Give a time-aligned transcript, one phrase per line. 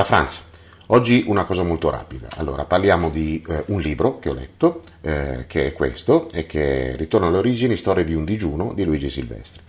[0.00, 0.48] da Franz.
[0.86, 2.28] Oggi una cosa molto rapida.
[2.36, 6.96] Allora, parliamo di eh, un libro che ho letto, eh, che è questo, e che
[6.96, 9.62] ritorna alle origini, Storia di un digiuno di Luigi Silvestri.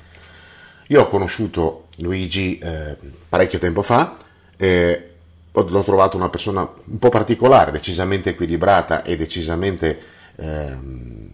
[0.87, 2.95] Io ho conosciuto Luigi eh,
[3.27, 4.17] parecchio tempo fa,
[4.57, 9.99] l'ho trovato una persona un po' particolare, decisamente equilibrata e decisamente
[10.35, 11.29] ehm,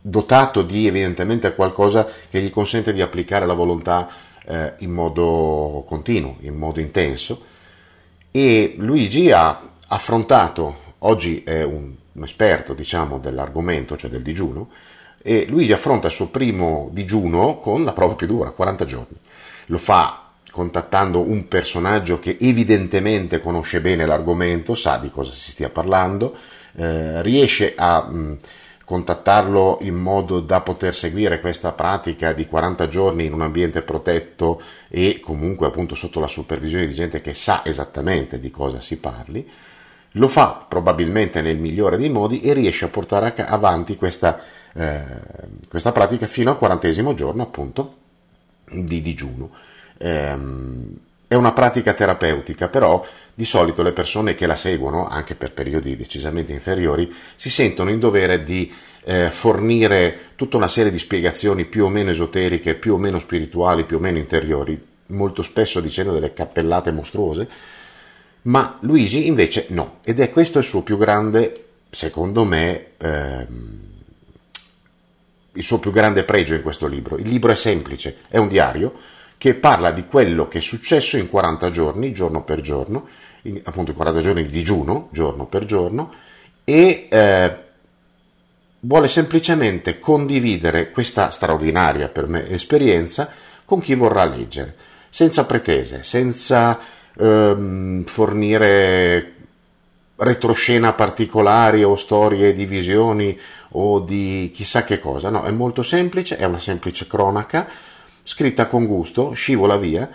[0.00, 4.08] dotato di evidentemente qualcosa che gli consente di applicare la volontà
[4.44, 7.56] eh, in modo continuo, in modo intenso
[8.30, 14.70] e Luigi ha affrontato, oggi è un, un esperto diciamo, dell'argomento, cioè del digiuno,
[15.20, 19.16] e Luigi affronta il suo primo digiuno con la prova più dura, 40 giorni.
[19.66, 25.70] Lo fa contattando un personaggio che evidentemente conosce bene l'argomento, sa di cosa si stia
[25.70, 26.36] parlando,
[26.74, 28.36] eh, riesce a mh,
[28.88, 34.62] contattarlo in modo da poter seguire questa pratica di 40 giorni in un ambiente protetto
[34.88, 39.46] e comunque appunto sotto la supervisione di gente che sa esattamente di cosa si parli,
[40.12, 44.40] lo fa probabilmente nel migliore dei modi e riesce a portare avanti questa,
[44.72, 45.04] eh,
[45.68, 47.96] questa pratica fino al quarantesimo giorno appunto
[48.70, 49.50] di digiuno.
[49.98, 53.04] Ehm, è una pratica terapeutica, però
[53.38, 58.00] di solito le persone che la seguono, anche per periodi decisamente inferiori, si sentono in
[58.00, 62.96] dovere di eh, fornire tutta una serie di spiegazioni più o meno esoteriche, più o
[62.96, 67.48] meno spirituali, più o meno interiori, molto spesso dicendo delle cappellate mostruose,
[68.42, 73.80] ma Luigi invece no, ed è questo il suo più grande, secondo me, ehm,
[75.52, 77.16] il suo più grande pregio in questo libro.
[77.18, 78.98] Il libro è semplice, è un diario
[79.38, 83.06] che parla di quello che è successo in 40 giorni, giorno per giorno,
[83.48, 86.12] in, appunto in 40 giorni di digiuno, giorno per giorno,
[86.64, 87.56] e eh,
[88.80, 93.30] vuole semplicemente condividere questa straordinaria per me esperienza
[93.64, 94.74] con chi vorrà leggere,
[95.10, 96.78] senza pretese, senza
[97.16, 99.34] ehm, fornire
[100.16, 103.38] retroscena particolari o storie di visioni
[103.72, 107.68] o di chissà che cosa, no, è molto semplice, è una semplice cronaca
[108.22, 110.08] scritta con gusto, scivola via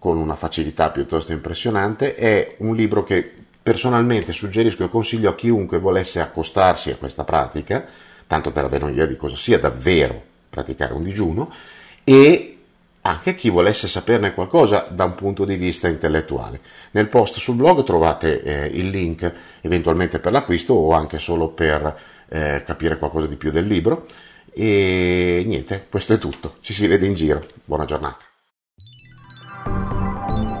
[0.00, 5.78] con una facilità piuttosto impressionante, è un libro che personalmente suggerisco e consiglio a chiunque
[5.78, 7.86] volesse accostarsi a questa pratica,
[8.26, 11.52] tanto per avere un'idea di cosa sia davvero praticare un digiuno,
[12.02, 12.56] e
[13.02, 16.60] anche a chi volesse saperne qualcosa da un punto di vista intellettuale.
[16.92, 21.98] Nel post sul blog trovate eh, il link eventualmente per l'acquisto o anche solo per
[22.28, 24.06] eh, capire qualcosa di più del libro.
[24.50, 26.56] E niente, questo è tutto.
[26.62, 27.44] Ci si vede in giro.
[27.64, 28.29] Buona giornata.